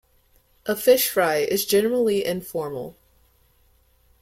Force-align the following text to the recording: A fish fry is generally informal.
A 0.65 0.75
fish 0.75 1.09
fry 1.09 1.35
is 1.35 1.63
generally 1.63 2.25
informal. 2.25 2.97